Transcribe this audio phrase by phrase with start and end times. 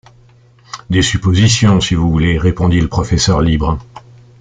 [0.89, 3.77] Des suppositions, si vous voulez, répondit le professeur libre.